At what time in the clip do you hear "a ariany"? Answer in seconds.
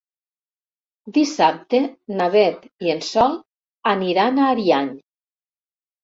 4.39-4.89